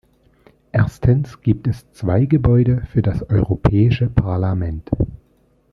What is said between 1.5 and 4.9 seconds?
es zwei Gebäude für das Europäische Parlament.